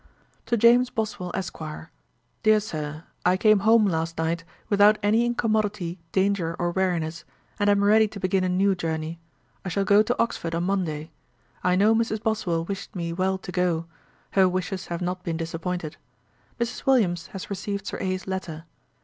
'To 0.47 0.57
JAMES 0.57 0.89
BOSWELL, 0.89 1.29
ESQ. 1.35 1.59
'DEAR 2.41 2.59
SIR, 2.59 3.03
'I 3.23 3.37
came 3.37 3.59
home 3.59 3.85
last 3.85 4.17
night, 4.17 4.43
without 4.67 4.97
any 5.03 5.27
incommodity, 5.27 5.99
danger, 6.11 6.55
or 6.57 6.71
weariness, 6.71 7.23
and 7.59 7.69
am 7.69 7.83
ready 7.83 8.07
to 8.07 8.19
begin 8.19 8.43
a 8.43 8.49
new 8.49 8.73
journey. 8.73 9.19
I 9.63 9.69
shall 9.69 9.85
go 9.85 10.01
to 10.01 10.17
Oxford 10.19 10.55
on 10.55 10.63
Monday. 10.63 11.11
I 11.63 11.75
know 11.75 11.93
Mrs. 11.93 12.23
Boswell 12.23 12.65
wished 12.65 12.95
me 12.95 13.13
well 13.13 13.37
to 13.37 13.51
go; 13.51 13.85
her 14.31 14.49
wishes 14.49 14.87
have 14.87 15.03
not 15.03 15.23
been 15.23 15.37
disappointed. 15.37 15.97
Mrs. 16.59 16.87
Williams 16.87 17.27
has 17.27 17.51
received 17.51 17.85
Sir 17.85 17.99
A's 18.01 18.25
letter. 18.25 18.65